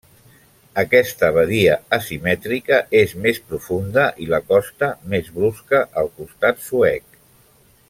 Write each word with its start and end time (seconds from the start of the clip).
Aquesta 0.83 1.27
badia 1.35 1.75
asimètrica 1.97 2.79
i 2.95 2.97
és 3.01 3.13
més 3.27 3.41
profunda 3.51 4.07
i 4.25 4.29
la 4.33 4.41
costa 4.49 4.91
més 5.15 5.31
brusca 5.37 5.83
al 6.05 6.11
costat 6.19 6.67
suec. 6.71 7.07